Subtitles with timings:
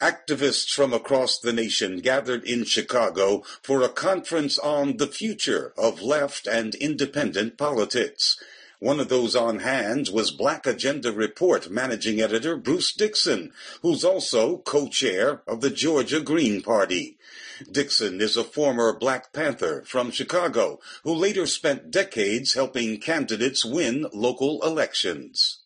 [0.00, 6.02] Activists from across the nation gathered in Chicago for a conference on the future of
[6.02, 8.38] left and independent politics.
[8.78, 14.58] One of those on hand was Black Agenda Report managing editor Bruce Dixon, who's also
[14.58, 17.16] co-chair of the Georgia Green Party.
[17.72, 24.04] Dixon is a former Black Panther from Chicago who later spent decades helping candidates win
[24.12, 25.60] local elections.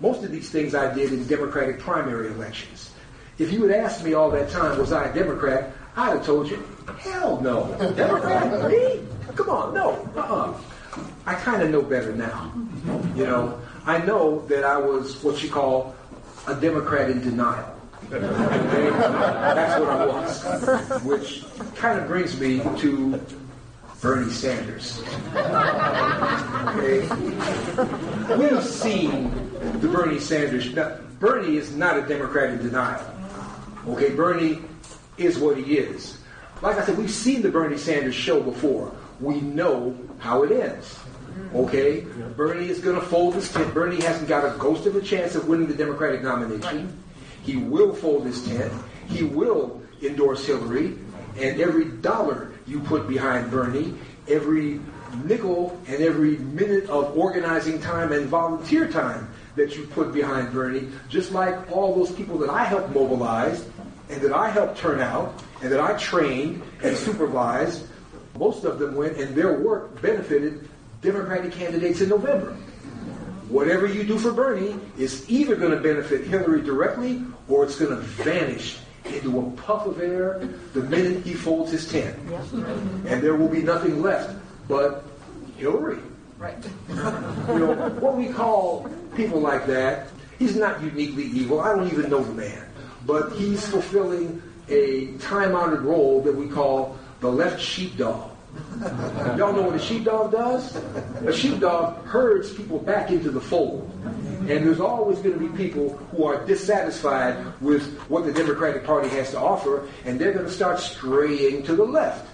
[0.00, 2.92] Most of these things I did in Democratic primary elections.
[3.38, 6.48] If you had asked me all that time, was I a Democrat, I'd have told
[6.48, 6.62] you,
[6.98, 7.66] hell no.
[7.94, 8.70] Democrat?
[8.70, 9.00] Me?
[9.34, 9.90] Come on, no.
[10.16, 10.54] Uh-uh.
[11.26, 12.52] I kind of know better now.
[13.14, 15.94] You know, I know that I was what you call
[16.46, 17.72] a Democrat in denial.
[18.12, 18.20] Okay?
[18.90, 21.02] That's what I was.
[21.02, 21.44] Which
[21.74, 23.20] kind of brings me to
[24.00, 25.02] Bernie Sanders.
[25.34, 27.00] Okay?
[28.38, 29.30] We've seen
[29.80, 30.72] the Bernie Sanders.
[30.72, 33.04] Now, Bernie is not a Democrat in denial.
[33.88, 34.60] Okay, Bernie
[35.16, 36.18] is what he is.
[36.62, 38.92] Like I said, we've seen the Bernie Sanders show before.
[39.20, 40.98] We know how it ends.
[41.54, 42.00] Okay?
[42.36, 43.72] Bernie is going to fold his tent.
[43.74, 46.98] Bernie hasn't got a ghost of a chance of winning the Democratic nomination.
[47.42, 48.72] He will fold his tent.
[49.08, 50.98] He will endorse Hillary.
[51.38, 53.94] And every dollar you put behind Bernie,
[54.26, 54.80] every
[55.24, 60.88] nickel and every minute of organizing time and volunteer time that you put behind Bernie,
[61.08, 63.66] just like all those people that I helped mobilize
[64.08, 67.86] and that I helped turn out and that I trained and supervised,
[68.38, 70.68] most of them went and their work benefited
[71.02, 72.56] Democratic candidates in November.
[73.48, 77.90] Whatever you do for Bernie is either going to benefit Hillary directly or it's going
[77.90, 80.40] to vanish into a puff of air
[80.72, 82.18] the minute he folds his tent.
[83.06, 84.36] And there will be nothing left
[84.68, 85.04] but
[85.56, 85.98] Hillary.
[86.38, 86.56] Right.
[87.48, 91.60] You know, what we call people like that, he's not uniquely evil.
[91.60, 92.66] I don't even know the man.
[93.06, 98.30] But he's fulfilling a time-honored role that we call the left sheepdog.
[99.36, 100.76] Y'all know what a sheepdog does?
[101.26, 103.90] A sheepdog herds people back into the fold.
[104.48, 109.08] And there's always going to be people who are dissatisfied with what the Democratic Party
[109.08, 112.26] has to offer, and they're going to start straying to the left.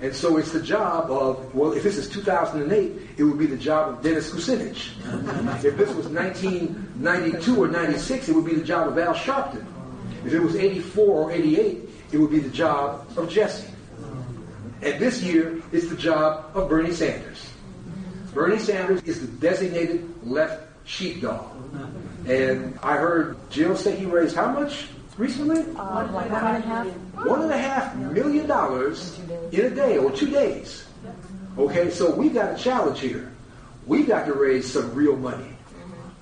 [0.00, 3.56] And so it's the job of, well, if this is 2008, it would be the
[3.56, 4.90] job of Dennis Kucinich.
[5.64, 9.64] If this was 1992 or 96, it would be the job of Al Sharpton.
[10.24, 13.68] If it was 84 or 88, it would be the job of Jesse.
[14.82, 17.48] And this year, it's the job of Bernie Sanders.
[18.34, 21.50] Bernie Sanders is the designated left sheepdog.
[22.26, 25.60] And I heard Jill say he raised how much recently?
[25.76, 26.86] Uh, one and a half.
[27.26, 29.18] One and a half million dollars
[29.52, 30.86] in a day or two days.
[31.58, 33.32] Okay, so we've got a challenge here.
[33.86, 35.56] We've got to raise some real money.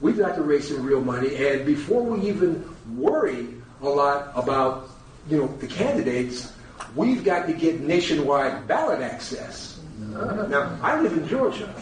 [0.01, 1.37] We've got to raise some real money.
[1.37, 2.65] And before we even
[2.97, 4.91] worry a lot about,
[5.29, 6.53] you know, the candidates,
[6.95, 9.81] we've got to get nationwide ballot access.
[9.99, 11.73] Now, I live in Georgia.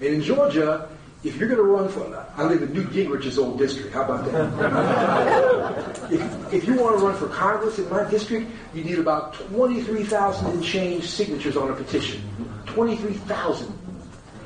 [0.00, 0.88] And in Georgia,
[1.24, 3.94] if you're going to run for, I live in Newt Gingrich's old district.
[3.94, 6.12] How about that?
[6.12, 10.50] if, if you want to run for Congress in my district, you need about 23,000
[10.50, 12.22] and change signatures on a petition.
[12.66, 13.78] 23,000.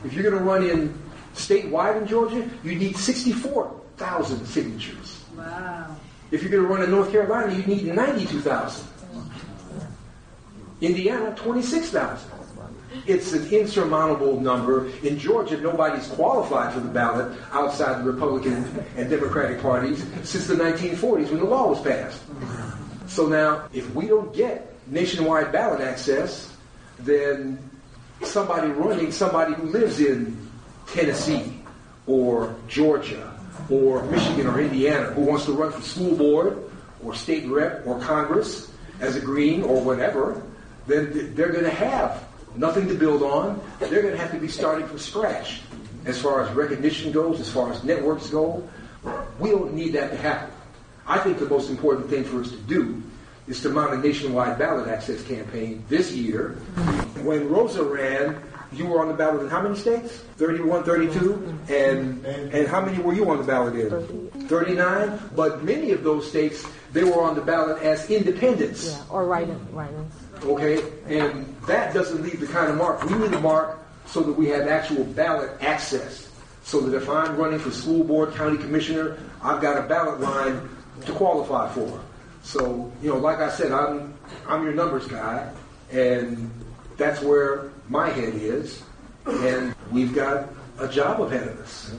[0.05, 0.97] If you're going to run in
[1.35, 5.25] statewide in Georgia, you need 64,000 signatures.
[5.37, 5.97] Wow.
[6.31, 8.87] If you're going to run in North Carolina, you need 92,000.
[10.81, 12.31] Indiana, 26,000.
[13.07, 14.89] It's an insurmountable number.
[15.03, 20.55] In Georgia, nobody's qualified for the ballot outside the Republican and Democratic parties since the
[20.55, 22.23] 1940s when the law was passed.
[23.07, 26.55] So now, if we don't get nationwide ballot access,
[26.99, 27.59] then
[28.23, 30.37] somebody running, somebody who lives in
[30.89, 31.63] Tennessee
[32.07, 33.38] or Georgia
[33.71, 36.71] or Michigan or Indiana who wants to run for school board
[37.03, 38.71] or state rep or Congress
[39.01, 40.43] as a Green or whatever,
[40.87, 42.25] then they're going to have
[42.57, 43.61] nothing to build on.
[43.79, 45.61] They're going to have to be starting from scratch
[46.05, 48.69] as far as recognition goes, as far as networks go.
[49.39, 50.51] We don't need that to happen.
[51.07, 53.03] I think the most important thing for us to do
[53.47, 56.51] is to mount a nationwide ballot access campaign this year.
[57.23, 58.43] When Rosa ran,
[58.73, 60.19] you were on the ballot in how many states?
[60.37, 61.59] 31, 32?
[61.69, 64.31] And, and how many were you on the ballot in?
[64.49, 65.21] 39?
[65.35, 68.87] But many of those states, they were on the ballot as independents.
[68.87, 70.15] Yeah, or write-in, write-ins.
[70.45, 70.83] Okay?
[71.07, 73.03] And that doesn't leave the kind of mark.
[73.05, 76.29] We need a mark so that we have actual ballot access.
[76.63, 80.69] So that if I'm running for school board, county commissioner, I've got a ballot line
[81.07, 82.01] to qualify for.
[82.43, 84.15] So, you know, like I said, I'm
[84.47, 85.53] I'm your numbers guy,
[85.91, 86.51] and
[86.99, 88.83] that's where my head is.
[89.27, 91.95] And we've got a job ahead of us.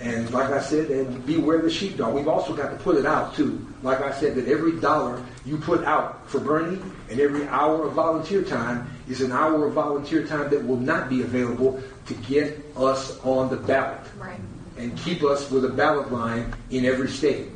[0.00, 2.14] And like I said, and beware the sheepdog.
[2.14, 3.66] We've also got to put it out too.
[3.82, 6.80] Like I said, that every dollar you put out for Bernie
[7.10, 11.08] and every hour of volunteer time is an hour of volunteer time that will not
[11.08, 14.00] be available to get us on the ballot.
[14.18, 14.40] Right.
[14.76, 17.48] And keep us with a ballot line in every state.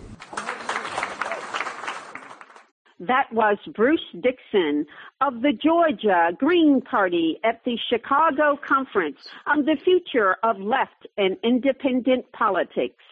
[3.07, 4.87] That was Bruce Dixon
[5.21, 11.37] of the Georgia Green Party at the Chicago Conference on the future of left and
[11.43, 13.03] independent politics.